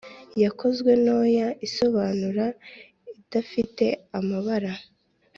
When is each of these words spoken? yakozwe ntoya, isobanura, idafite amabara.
yakozwe 0.43 0.91
ntoya, 1.03 1.47
isobanura, 1.67 2.45
idafite 3.13 3.85
amabara. 4.17 4.71